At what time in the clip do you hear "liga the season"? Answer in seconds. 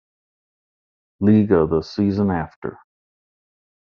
1.21-2.31